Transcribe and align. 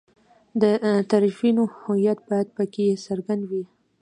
د 0.61 0.63
طرفینو 1.11 1.63
هویت 1.81 2.19
باید 2.29 2.47
په 2.57 2.63
کې 2.73 3.01
څرګند 3.05 3.43
وي. 3.49 3.63